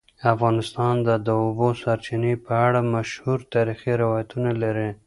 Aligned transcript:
افغانستان 0.33 0.95
د 1.07 1.09
د 1.27 1.29
اوبو 1.43 1.67
سرچینې 1.81 2.33
په 2.45 2.53
اړه 2.67 2.79
مشهور 2.95 3.39
تاریخی 3.53 3.93
روایتونه 4.03 4.51
لري. 4.61 4.89